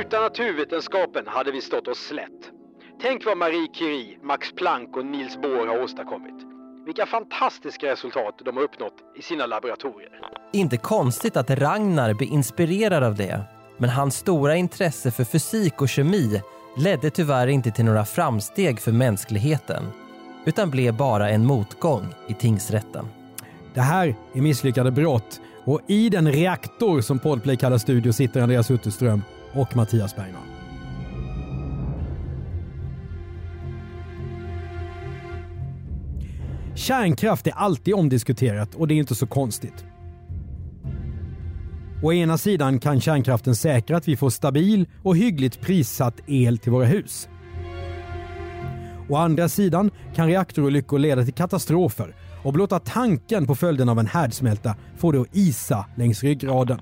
[0.00, 2.50] Utan naturvetenskapen hade vi stått oss slätt.
[3.02, 6.34] Tänk vad Marie Curie, Max Planck och Niels Bohr har åstadkommit.
[6.86, 10.10] Vilka fantastiska resultat de har uppnått i sina laboratorier.
[10.52, 13.40] Inte konstigt att Ragnar blir inspirerad av det.
[13.78, 16.42] Men hans stora intresse för fysik och kemi
[16.76, 19.84] ledde tyvärr inte till några framsteg för mänskligheten
[20.44, 23.08] utan blev bara en motgång i tingsrätten.
[23.74, 28.70] Det här är Misslyckade brott och i den reaktor som Podplay kallar studio sitter Andreas
[28.70, 29.22] Utterström
[29.54, 30.42] och Mattias Bergman.
[36.74, 39.84] Kärnkraft är alltid omdiskuterat och det är inte så konstigt.
[42.02, 46.72] Å ena sidan kan kärnkraften säkra att vi får stabil och hyggligt prissatt el till
[46.72, 47.28] våra hus.
[49.08, 54.06] Å andra sidan kan reaktorolyckor leda till katastrofer och blotta tanken på följden av en
[54.06, 56.80] härdsmälta får det att isa längs ryggraden.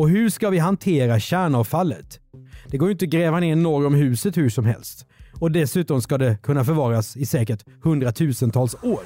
[0.00, 2.20] Och hur ska vi hantera kärnavfallet?
[2.66, 5.06] Det går ju inte att gräva ner norr om huset hur som helst.
[5.40, 9.00] Och dessutom ska det kunna förvaras i säkert hundratusentals år.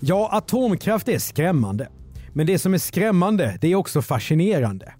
[0.00, 1.88] Ja, atomkraft är skrämmande.
[2.32, 4.94] Men det som är skrämmande, det är också fascinerande.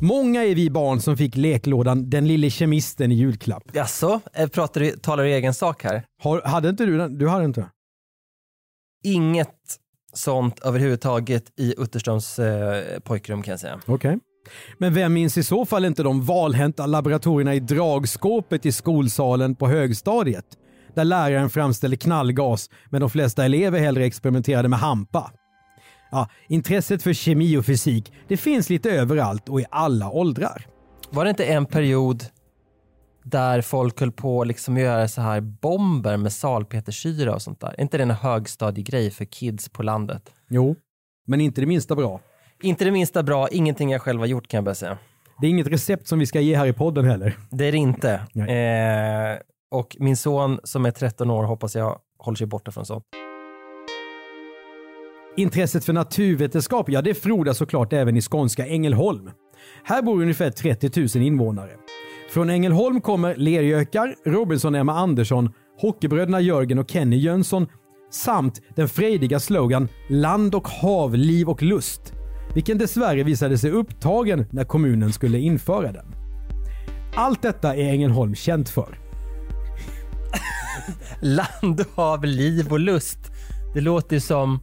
[0.00, 3.62] Många är vi barn som fick leklådan Den lille kemisten i julklapp.
[3.72, 6.04] Jaså, eh, pratar du, talar du egen sak här?
[6.22, 7.18] Har, hade inte du den?
[7.18, 7.70] Du hade inte den?
[9.04, 9.80] Inget
[10.12, 13.80] sånt överhuvudtaget i Utterströms eh, pojkrum kan jag säga.
[13.86, 14.18] Okej.
[14.78, 19.68] Men vem minns i så fall inte de valhänta laboratorierna i dragskåpet i skolsalen på
[19.68, 20.44] högstadiet?
[20.94, 25.30] Där läraren framställde knallgas men de flesta elever hellre experimenterade med hampa.
[26.10, 30.66] Ja, intresset för kemi och fysik, det finns lite överallt och i alla åldrar.
[31.10, 32.24] Var det inte en period
[33.30, 37.68] där folk höll på att liksom göra så här bomber med salpetersyra och sånt där?
[37.68, 40.22] Är inte det en högstadiegrej för kids på landet?
[40.48, 40.76] Jo,
[41.26, 42.20] men inte det minsta bra.
[42.62, 44.98] Inte det minsta bra, ingenting jag själv har gjort kan jag bara säga.
[45.40, 47.36] Det är inget recept som vi ska ge här i podden heller.
[47.50, 48.12] Det är det inte.
[48.34, 49.38] Eh,
[49.70, 53.04] och min son som är 13 år hoppas jag håller sig borta från sånt.
[55.36, 59.30] Intresset för naturvetenskap, ja det frodas såklart även i skånska Ängelholm.
[59.84, 61.85] Här bor ungefär 30 000 invånare.
[62.28, 65.50] Från Ängelholm kommer Lergökar, Robinson-Emma Andersson,
[65.80, 67.66] hockeybröderna Jörgen och Kenny Jönsson
[68.10, 72.12] samt den frejdiga slogan “Land och hav, liv och lust”
[72.56, 76.06] vilken dessvärre visade sig upptagen när kommunen skulle införa den.
[77.14, 78.98] Allt detta är Ängelholm känt för.
[81.20, 83.18] Land av liv och lust.
[83.74, 84.60] Det låter som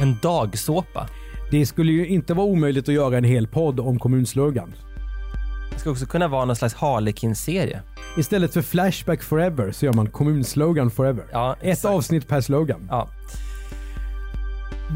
[0.00, 1.08] en dagsåpa.
[1.50, 4.72] Det skulle ju inte vara omöjligt att göra en hel podd om kommunslogan.
[5.70, 7.82] Det ska också kunna vara någon slags Harlequin-serie.
[8.18, 11.24] Istället för Flashback Forever så gör man kommunslogan Forever.
[11.32, 12.86] Ja, Ett avsnitt per slogan.
[12.90, 13.08] Ja.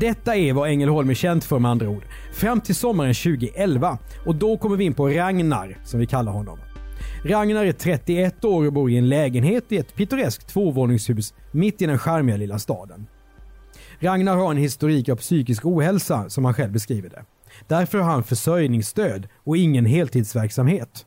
[0.00, 2.02] Detta är vad Ängelholm är känt för med andra ord.
[2.32, 6.58] Fram till sommaren 2011 och då kommer vi in på Ragnar som vi kallar honom.
[7.24, 11.86] Ragnar är 31 år och bor i en lägenhet i ett pittoreskt tvåvåningshus mitt i
[11.86, 13.06] den charmiga lilla staden.
[14.00, 17.24] Ragnar har en historik av psykisk ohälsa som han själv beskriver det.
[17.66, 21.06] Därför har han försörjningsstöd och ingen heltidsverksamhet.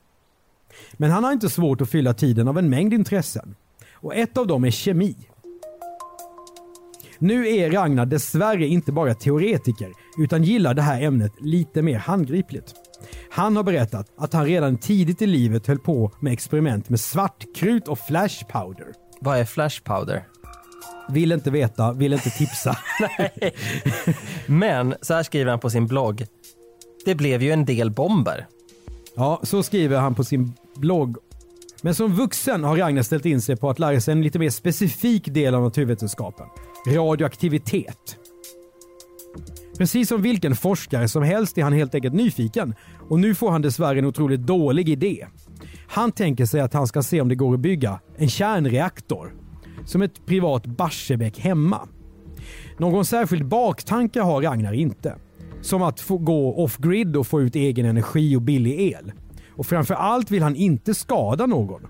[0.94, 3.56] Men han har inte svårt att fylla tiden av en mängd intressen.
[3.94, 5.16] Och ett av dem är kemi.
[7.20, 12.74] Nu är Ragnar dessvärre inte bara teoretiker utan gillar det här ämnet lite mer handgripligt.
[13.32, 17.88] Han har berättat att han redan tidigt i livet höll på med experiment med svartkrut
[17.88, 18.88] och flash powder.
[19.22, 20.28] Vad är flash powder?
[21.10, 22.78] Vill inte veta, vill inte tipsa.
[24.46, 26.26] Men så här skriver han på sin blogg.
[27.08, 28.48] Det blev ju en del bomber.
[29.16, 31.18] Ja, så skriver han på sin blogg.
[31.82, 34.50] Men som vuxen har Ragnar ställt in sig på att lära sig en lite mer
[34.50, 36.46] specifik del av naturvetenskapen.
[36.88, 38.18] Radioaktivitet.
[39.78, 42.76] Precis som vilken forskare som helst är han helt enkelt nyfiken
[43.10, 45.28] och nu får han dessvärre en otroligt dålig idé.
[45.88, 49.34] Han tänker sig att han ska se om det går att bygga en kärnreaktor.
[49.86, 51.88] Som ett privat Barsebäck hemma.
[52.78, 55.16] Någon särskild baktanke har Ragnar inte.
[55.62, 59.12] Som att få gå off-grid och få ut egen energi och billig el.
[59.56, 61.88] Och framför allt vill han inte skada någon.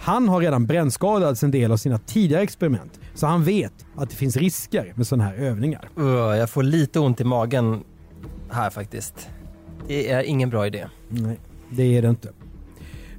[0.00, 4.16] Han har redan brännskadats en del av sina tidigare experiment, så han vet att det
[4.16, 5.88] finns risker med sådana här övningar.
[5.98, 7.84] Uh, jag får lite ont i magen
[8.50, 9.28] här faktiskt.
[9.88, 10.88] Det är ingen bra idé.
[11.08, 11.40] Nej,
[11.70, 12.28] det är det inte.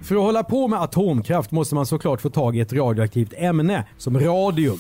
[0.02, 3.88] För att hålla på med atomkraft måste man såklart få tag i ett radioaktivt ämne
[3.98, 4.78] som radium.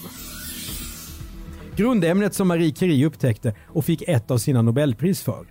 [1.78, 5.46] Grundämnet som Marie Curie upptäckte och fick ett av sina Nobelpris för.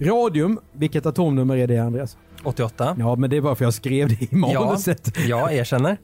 [0.00, 2.16] Radium, vilket atomnummer är det Andreas?
[2.44, 2.96] 88.
[2.98, 5.18] Ja, men det är bara för jag skrev det i Ja, manuset.
[5.28, 5.96] jag erkänner.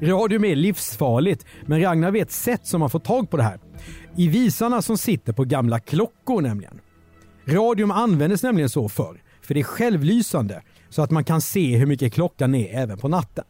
[0.00, 3.60] Radium är livsfarligt, men Ragnar vet sätt som man får tag på det här.
[4.16, 6.80] I visarna som sitter på gamla klockor nämligen.
[7.46, 11.86] Radium användes nämligen så förr, för det är självlysande så att man kan se hur
[11.86, 13.44] mycket klockan är även på natten.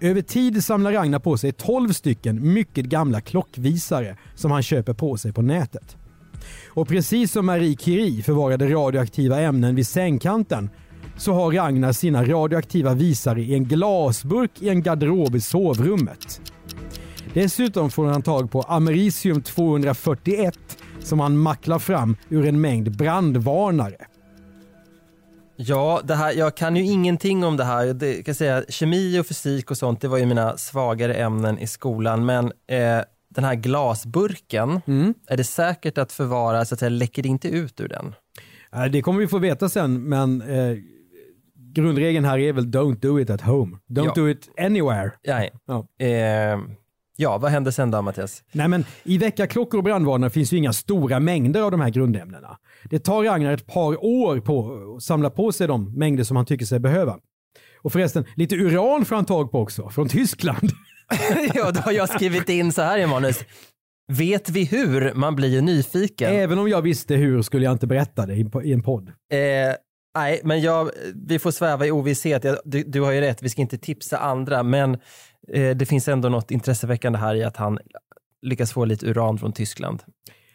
[0.00, 5.16] Över tid samlar Ragnar på sig 12 stycken mycket gamla klockvisare som han köper på
[5.16, 5.96] sig på nätet.
[6.68, 10.70] Och precis som Marie Curie förvarade radioaktiva ämnen vid sängkanten
[11.16, 16.40] så har Ragnar sina radioaktiva visare i en glasburk i en garderob i sovrummet.
[17.34, 20.58] Dessutom får han tag på americium 241
[21.00, 24.06] som han macklar fram ur en mängd brandvarnare.
[25.56, 27.86] Ja, det här, jag kan ju ingenting om det här.
[27.86, 31.58] Det, kan jag säga, kemi och fysik och sånt, det var ju mina svagare ämnen
[31.58, 32.26] i skolan.
[32.26, 34.80] Men eh, den här glasburken,
[35.28, 38.14] är det säkert att förvara, så att säga, läcker det inte ut ur den?
[38.74, 40.76] Eh, Det kommer vi få veta sen, men eh,
[41.74, 43.76] grundregeln här är väl don't do it at home.
[43.88, 44.12] Don't Ja.
[44.14, 45.10] do it anywhere.
[45.26, 45.50] Nej.
[45.66, 45.86] Ja.
[46.06, 46.58] Eh,
[47.16, 48.42] ja, vad hände sen då Mattias?
[48.52, 52.56] Nej, men I väckarklockor och brandvarnare finns ju inga stora mängder av de här grundämnena.
[52.90, 56.46] Det tar Ragnar ett par år på att samla på sig de mängder som han
[56.46, 57.18] tycker sig behöva.
[57.82, 60.70] Och förresten, lite uran får han tag på också, från Tyskland.
[61.54, 63.44] ja, då har jag skrivit in så här i manus.
[64.12, 65.14] Vet vi hur?
[65.14, 66.32] Man blir ju nyfiken.
[66.32, 68.34] Även om jag visste hur skulle jag inte berätta det
[68.64, 69.08] i en podd.
[69.08, 69.38] Eh,
[70.18, 72.46] nej, men jag, vi får sväva i ovisshet.
[72.64, 74.94] Du, du har ju rätt, vi ska inte tipsa andra, men
[75.52, 77.78] eh, det finns ändå något intresseväckande här i att han
[78.42, 80.02] lyckas få lite uran från Tyskland.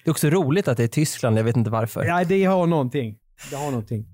[0.04, 2.04] Det är också roligt att det är Tyskland, jag vet inte varför.
[2.04, 3.16] Nej, det har någonting.
[3.50, 4.06] Det har någonting.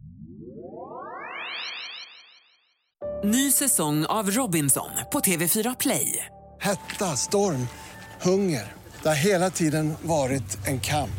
[3.24, 6.26] Ny säsong av Robinson på TV4 Play.
[6.62, 7.68] Hetta, storm,
[8.22, 8.64] hunger.
[9.04, 11.10] Det har hela tiden varit en kamp.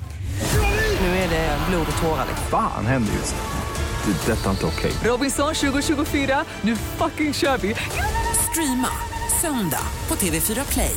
[1.00, 2.26] Nu är det blod och tårar.
[2.28, 2.46] liksom.
[2.50, 4.12] Fan händer just nu.
[4.12, 4.32] Det.
[4.32, 4.92] är Detta inte okej.
[5.04, 7.74] Robinson 2024, nu fucking kör vi!
[8.50, 8.88] Streama
[9.40, 10.96] söndag på TV4 Play.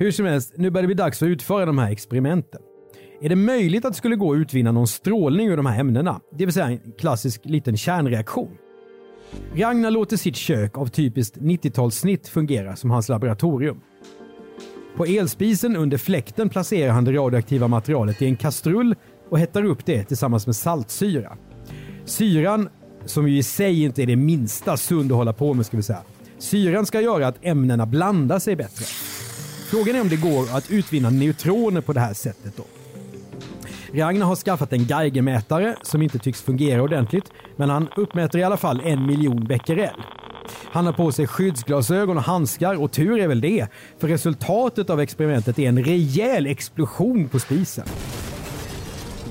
[0.00, 2.60] Hur som helst, nu börjar det bli dags att utföra de här experimenten.
[3.22, 6.20] Är det möjligt att det skulle gå att utvinna någon strålning ur de här ämnena?
[6.38, 8.50] Det vill säga en klassisk liten kärnreaktion.
[9.54, 13.80] Ragnar låter sitt kök av typiskt 90-talssnitt fungera som hans laboratorium.
[14.96, 18.94] På elspisen under fläkten placerar han det radioaktiva materialet i en kastrull
[19.30, 21.36] och hettar upp det tillsammans med saltsyra.
[22.04, 22.68] Syran,
[23.04, 25.82] som ju i sig inte är det minsta sund att hålla på med ska vi
[25.82, 26.02] säga.
[26.38, 28.84] Syran ska göra att ämnena blandar sig bättre.
[29.70, 32.64] Frågan är om det går att utvinna neutroner på det här sättet då.
[33.94, 38.56] Ragnar har skaffat en Geigermätare som inte tycks fungera ordentligt, men han uppmäter i alla
[38.56, 39.94] fall en miljon becquerel.
[40.64, 43.66] Han har på sig skyddsglasögon och handskar och tur är väl det,
[43.98, 47.86] för resultatet av experimentet är en rejäl explosion på spisen.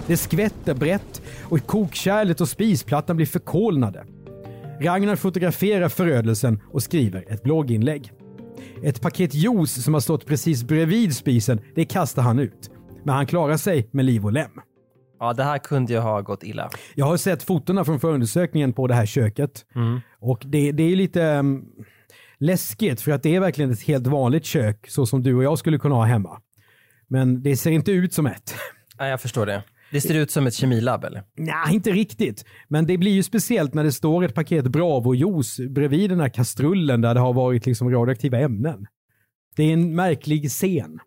[0.07, 4.05] Det skvätter brett och kokkärlet och spisplattan blir förkolnade.
[4.81, 8.11] Ragnar fotograferar förödelsen och skriver ett blogginlägg.
[8.83, 12.71] Ett paket juice som har stått precis bredvid spisen, det kastar han ut.
[13.03, 14.51] Men han klarar sig med liv och lem.
[15.19, 16.69] Ja, det här kunde ju ha gått illa.
[16.95, 19.65] Jag har sett fotona från förundersökningen på det här köket.
[20.19, 21.65] Och det, det är lite um,
[22.37, 25.59] läskigt för att det är verkligen ett helt vanligt kök så som du och jag
[25.59, 26.41] skulle kunna ha hemma.
[27.07, 28.55] Men det ser inte ut som ett.
[28.99, 29.63] Nej, jag förstår det.
[29.91, 31.23] Det ser ut som ett kemilabb eller?
[31.37, 32.45] Nej, inte riktigt.
[32.67, 37.01] Men det blir ju speciellt när det står ett paket Bravo-juice bredvid den här kastrullen
[37.01, 38.87] där det har varit liksom radioaktiva ämnen.
[39.55, 40.99] Det är en märklig scen.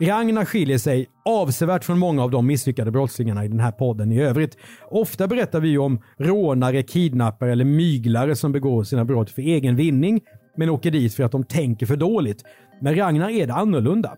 [0.00, 4.20] Ragnar skiljer sig avsevärt från många av de misslyckade brottslingarna i den här podden i
[4.20, 4.56] övrigt.
[4.90, 9.76] Ofta berättar vi ju om rånare, kidnappare eller myglare som begår sina brott för egen
[9.76, 10.20] vinning
[10.56, 12.44] men åker dit för att de tänker för dåligt.
[12.80, 14.16] Men Ragnar är det annorlunda.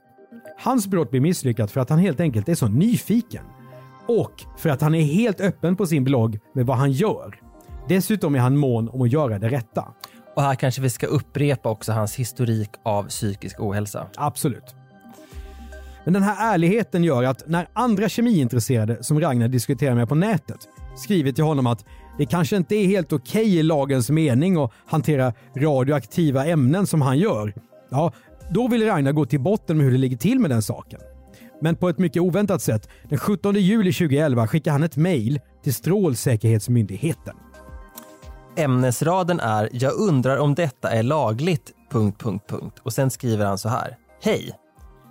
[0.63, 3.45] Hans brott blir misslyckat för att han helt enkelt är så nyfiken.
[4.07, 7.41] och för att han är helt öppen på sin blogg med vad han gör.
[7.89, 9.85] Dessutom är han mån om att göra det rätta.
[10.37, 14.07] Och här kanske vi ska upprepa också hans historik av psykisk ohälsa.
[14.17, 14.75] Absolut.
[16.05, 20.69] Men den här ärligheten gör att när andra kemiintresserade som Ragnar diskuterar med på nätet
[20.97, 21.85] skriver till honom att
[22.19, 27.19] det kanske inte är helt okej i lagens mening att hantera radioaktiva ämnen som han
[27.19, 27.55] gör.
[27.91, 28.13] Ja,
[28.55, 31.01] då vill Ragnar gå till botten med hur det ligger till med den saken.
[31.61, 35.75] Men på ett mycket oväntat sätt, den 17 juli 2011 skickar han ett mejl till
[35.75, 37.37] Strålsäkerhetsmyndigheten.
[38.57, 42.79] Ämnesraden är “Jag undrar om detta är lagligt...” Punkt, punkt, punkt.
[42.83, 43.97] Och sen skriver han så här.
[44.23, 44.53] Hej!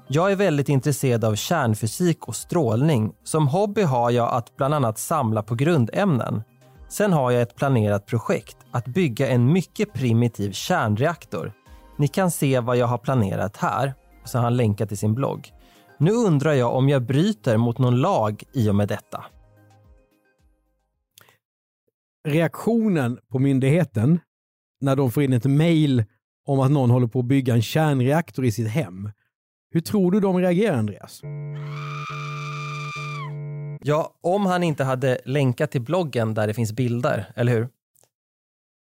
[0.08, 3.12] Jag är väldigt intresserad av kärnfysik och strålning.
[3.24, 6.44] Som hobby har jag att bland annat samla på grundämnen.
[6.90, 11.54] Sen har jag ett planerat projekt, att bygga en mycket primitiv kärnreaktor.
[12.02, 13.94] Ni kan se vad jag har planerat här.
[14.24, 15.50] Så har han länkat till sin blogg.
[15.98, 19.26] Nu undrar jag om jag bryter mot någon lag i och med detta.
[22.28, 24.20] Reaktionen på myndigheten
[24.80, 26.04] när de får in ett mejl
[26.48, 29.12] om att någon håller på att bygga en kärnreaktor i sitt hem.
[29.72, 31.22] Hur tror du de reagerar Andreas?
[33.82, 37.70] Ja, om han inte hade länkat till bloggen där det finns bilder, eller hur?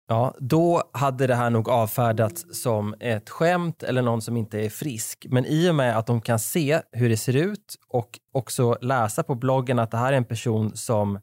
[0.08, 4.70] Ja, då hade det här nog avfärdats som ett skämt eller någon som inte är
[4.70, 5.26] frisk.
[5.30, 9.22] Men i och med att de kan se hur det ser ut och också läsa
[9.22, 11.16] på bloggen att det här är en person som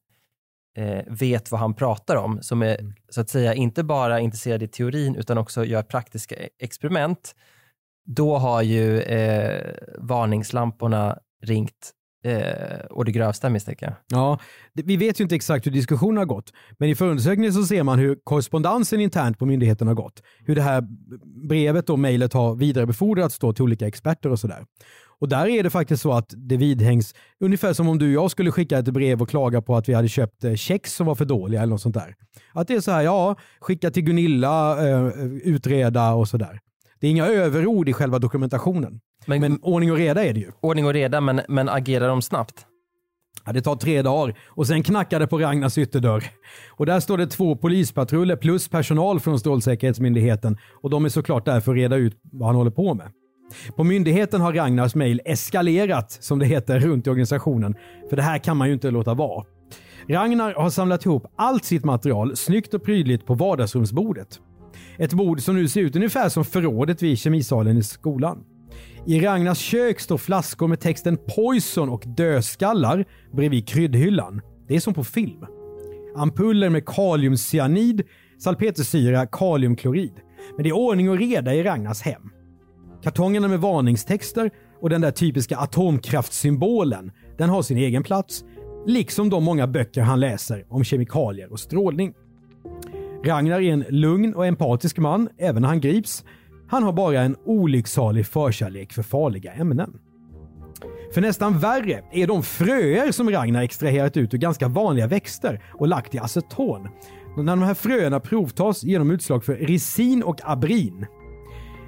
[0.78, 2.94] eh, vet vad han pratar om, som är mm.
[3.10, 7.36] så att säga inte bara intresserad i teorin utan också gör praktiska e-, experiment,
[8.06, 11.92] då har ju eh, varningslamporna ringt
[12.24, 13.96] eh, och det grövsta misstänker jag.
[14.20, 14.39] Ja,
[14.74, 18.00] vi vet ju inte exakt hur diskussionen har gått, men i förundersökningen så ser man
[18.00, 20.24] hur korrespondensen internt på myndigheten har gått.
[20.46, 20.84] Hur det här
[21.50, 24.65] brevet och mejlet har vidarebefordrats då till olika experter och sådär.
[25.24, 28.32] Och där är det faktiskt så att det vidhängs, ungefär som om du och jag
[28.32, 31.15] skulle skicka ett brev och klaga på att vi hade köpt eh, kex som var
[31.15, 32.15] för dåliga eller något sånt där.
[32.53, 36.60] Att det är så här, ja, skicka till Gunilla, eh, eh, utreda och sådär.
[37.03, 39.00] Det är inga överord i själva dokumentationen.
[39.25, 40.51] Men, men ordning och reda är det ju.
[40.62, 42.65] Ordning och reda, men, men agerar de snabbt?
[43.45, 46.24] Ja, det tar tre dagar och sen knackar det på Ragnars ytterdörr.
[46.69, 51.60] Och där står det två polispatruller plus personal från Strålsäkerhetsmyndigheten och de är såklart där
[51.60, 53.12] för att reda ut vad han håller på med.
[53.75, 57.75] På myndigheten har Ragnars mejl eskalerat, som det heter, runt i organisationen.
[58.10, 59.45] För det här kan man ju inte låta vara.
[60.10, 64.39] Ragnar har samlat ihop allt sitt material snyggt och prydligt på vardagsrumsbordet.
[64.97, 68.43] Ett bord som nu ser ut ungefär som förrådet vid kemisalen i skolan.
[69.05, 74.41] I Ragnars kök står flaskor med texten Poison och dödskallar bredvid kryddhyllan.
[74.67, 75.45] Det är som på film.
[76.15, 78.03] Ampuller med kaliumcyanid,
[78.39, 80.13] salpetersyra, kaliumklorid.
[80.55, 82.29] Men det är ordning och reda i Ragnars hem.
[83.03, 88.43] Kartongerna med varningstexter och den där typiska atomkraftsymbolen, den har sin egen plats.
[88.88, 92.13] Liksom de många böcker han läser om kemikalier och strålning.
[93.25, 96.25] Ragnar är en lugn och empatisk man, även när han grips.
[96.68, 99.94] Han har bara en olycksalig förkärlek för farliga ämnen.
[101.13, 105.88] För nästan värre är de fröer som Ragnar extraherat ut ur ganska vanliga växter och
[105.88, 106.88] lagt i aceton.
[107.38, 111.06] När de här fröerna provtas genom utslag för risin och abrin.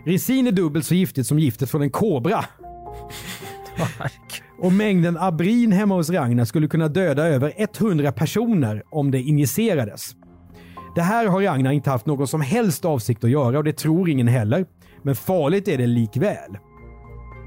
[0.06, 2.46] Risin är dubbelt så giftigt som giftet från en kobra.
[4.60, 10.16] Och mängden abrin hemma hos Ragnar skulle kunna döda över 100 personer om det injicerades.
[10.96, 14.10] Det här har Ragnar inte haft någon som helst avsikt att göra och det tror
[14.10, 14.66] ingen heller.
[15.02, 16.58] Men farligt är det likväl.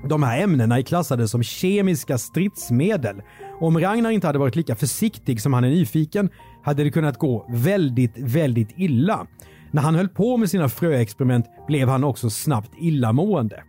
[0.08, 3.22] De här ämnena är klassade som kemiska stridsmedel.
[3.60, 6.30] Om Ragnar inte hade varit lika försiktig som han är nyfiken
[6.62, 9.26] hade det kunnat gå väldigt, väldigt illa.
[9.70, 13.62] När han höll på med sina fröexperiment blev han också snabbt illamående.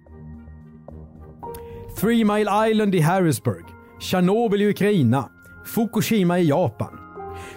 [2.00, 3.66] Three Mile Island i Harrisburg,
[4.00, 5.30] Tjernobyl i Ukraina,
[5.66, 7.09] Fukushima i Japan.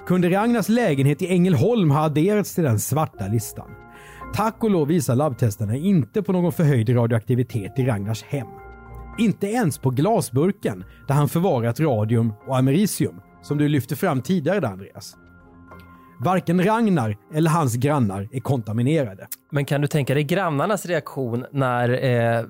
[0.06, 3.70] Kunde Ragnars lägenhet i Ängelholm ha adderats till den svarta listan?
[4.34, 8.46] Tack och lov visar labbtesterna inte på någon förhöjd radioaktivitet i Ragnars hem.
[9.18, 14.60] Inte ens på glasburken där han förvarat radium och americium som du lyfte fram tidigare
[14.60, 15.16] där Andreas.
[16.20, 19.26] Varken Ragnar eller hans grannar är kontaminerade.
[19.50, 22.44] Men kan du tänka dig grannarnas reaktion när eh,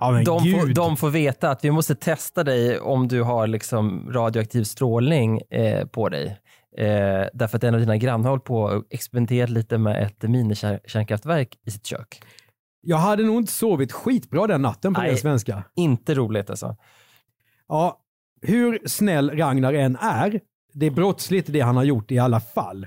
[0.00, 4.12] ja, de, får, de, får, veta att vi måste testa dig om du har liksom
[4.12, 6.38] radioaktiv strålning eh, på dig?
[6.78, 11.58] Eh, därför att en av dina grannar håller på att experimentera lite med ett minikärnkraftverk
[11.66, 12.22] i sitt kök.
[12.80, 15.64] Jag hade nog inte sovit skitbra den natten på Nej, svenska.
[15.76, 16.76] Inte roligt alltså.
[17.68, 18.00] Ja,
[18.42, 20.40] hur snäll Ragnar än är,
[20.72, 22.86] det är brottsligt det han har gjort i alla fall.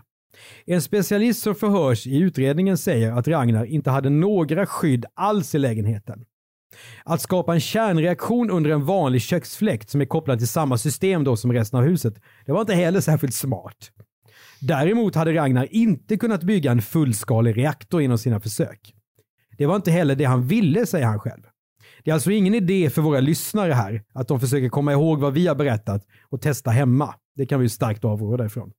[0.66, 5.60] En specialist som förhörs i utredningen säger att Ragnar inte hade några skydd alls i
[5.60, 6.26] lägenheten.
[7.04, 11.38] Att skapa en kärnreaktion under en vanlig köksfläkt som är kopplad till samma system då
[11.38, 12.14] som resten av huset,
[12.46, 13.92] det var inte heller särskilt smart.
[14.62, 18.94] Däremot hade Ragnar inte kunnat bygga en fullskalig reaktor inom sina försök.
[19.58, 21.42] Det var inte heller det han ville, säger han själv.
[22.04, 25.34] Det är alltså ingen idé för våra lyssnare här att de försöker komma ihåg vad
[25.34, 27.16] vi har berättat och testa hemma.
[27.36, 28.72] Det kan vi starkt avråda ifrån.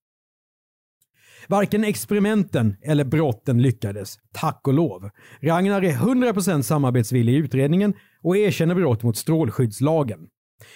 [1.48, 5.10] Varken experimenten eller brotten lyckades, tack och lov.
[5.40, 10.18] Ragnar är 100% samarbetsvillig i utredningen och erkänner brott mot strålskyddslagen.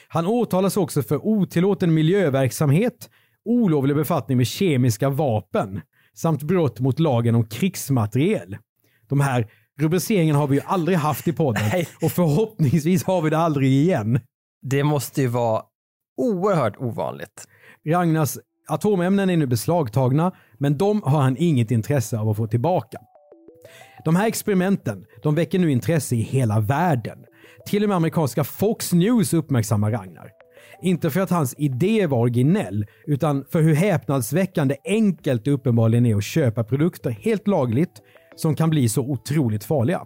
[0.09, 3.11] Han åtalas också för otillåten miljöverksamhet,
[3.45, 5.81] olovlig befattning med kemiska vapen
[6.14, 8.57] samt brott mot lagen om krigsmateriel.
[9.09, 9.50] De här
[9.81, 11.88] rubriceringarna har vi ju aldrig haft i podden Nej.
[12.02, 14.21] och förhoppningsvis har vi det aldrig igen.
[14.62, 15.62] Det måste ju vara
[16.17, 17.49] oerhört ovanligt.
[17.87, 18.38] Ragnars
[18.69, 22.99] atomämnen är nu beslagtagna, men de har han inget intresse av att få tillbaka.
[24.04, 27.19] De här experimenten de väcker nu intresse i hela världen.
[27.66, 30.31] Till och med amerikanska Fox News uppmärksammar Ragnar.
[30.83, 36.16] Inte för att hans idé var originell, utan för hur häpnadsväckande enkelt det uppenbarligen är
[36.16, 38.02] att köpa produkter helt lagligt
[38.37, 40.00] som kan bli så otroligt farliga.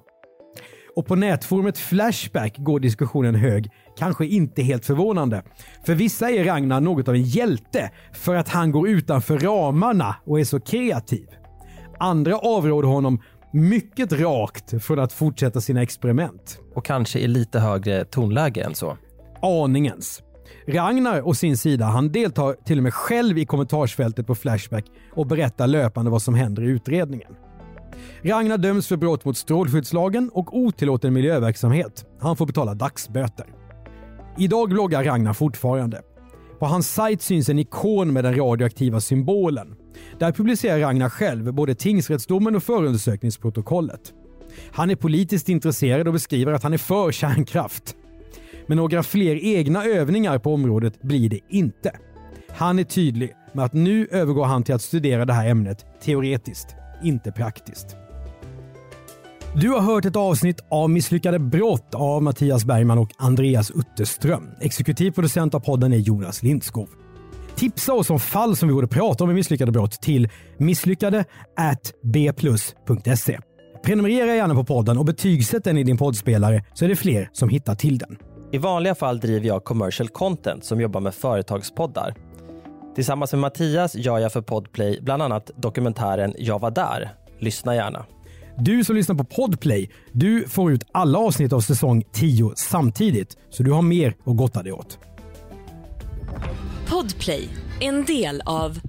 [0.97, 5.43] Och på nätforumet Flashback går diskussionen hög, kanske inte helt förvånande.
[5.87, 10.41] För vissa är Ragnar något av en hjälte för att han går utanför ramarna och
[10.41, 11.27] är så kreativ.
[11.99, 13.23] Andra avråder honom
[13.53, 16.59] mycket rakt från att fortsätta sina experiment.
[16.75, 18.97] Och kanske i lite högre tonläge än så.
[19.43, 20.23] Aningens.
[20.67, 24.85] Ragnar å sin sida, han deltar till och med själv i kommentarsfältet på Flashback
[25.15, 27.37] och berättar löpande vad som händer i utredningen.
[28.23, 32.05] Ragnar döms för brott mot strålskyddslagen och otillåten miljöverksamhet.
[32.21, 33.47] Han får betala dagsböter.
[34.39, 36.03] Idag bloggar Ragnar fortfarande.
[36.59, 39.75] På hans sajt syns en ikon med den radioaktiva symbolen.
[40.19, 44.13] Där publicerar Ragnar själv både tingsrättsdomen och förundersökningsprotokollet.
[44.73, 47.97] Han är politiskt intresserad och beskriver att han är för kärnkraft.
[48.67, 51.93] Men några fler egna övningar på området blir det inte.
[52.49, 56.69] Han är tydlig med att nu övergår han till att studera det här ämnet teoretiskt,
[57.03, 57.97] inte praktiskt.
[59.55, 64.51] Du har hört ett avsnitt av Misslyckade brott av Mattias Bergman och Andreas Utterström.
[64.61, 66.89] Exekutiv producent av podden är Jonas Lindskov.
[67.57, 70.29] Tipsa oss om fall som vi borde prata om i Misslyckade brott till
[70.59, 71.25] misslyckade
[72.03, 73.39] bplus.se.
[73.85, 77.49] Prenumerera gärna på podden och betygsätt den i din poddspelare så är det fler som
[77.49, 78.19] hittar till den.
[78.53, 82.15] I vanliga fall driver jag commercial content som jobbar med företagspoddar.
[82.97, 87.15] Tillsammans med Mattias gör jag för Podplay bland annat dokumentären Jag var där.
[87.39, 88.07] Lyssna gärna.
[88.59, 93.63] Du som lyssnar på Podplay, du får ut alla avsnitt av säsong 10 samtidigt, så
[93.63, 94.99] du har mer att gotta dig åt.
[96.89, 97.49] Podplay,
[97.81, 98.81] en del av